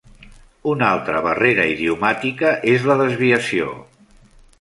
Una 0.69 0.85
altra 0.93 1.19
barrera 1.27 1.67
idiomàtica 1.73 2.53
és 2.73 2.87
la 2.93 2.97
desviació. 3.03 3.69